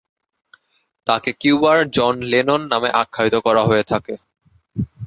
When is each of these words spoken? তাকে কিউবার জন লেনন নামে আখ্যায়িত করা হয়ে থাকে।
তাকে 1.07 1.29
কিউবার 1.41 1.77
জন 1.93 2.15
লেনন 2.31 2.61
নামে 2.71 2.89
আখ্যায়িত 3.01 3.35
করা 3.45 3.61
হয়ে 3.65 3.83
থাকে। 3.83 4.15